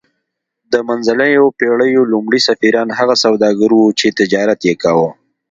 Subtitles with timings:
[0.71, 5.09] د منځنیو پیړیو لومړي سفیران هغه سوداګر وو چې تجارت یې کاوه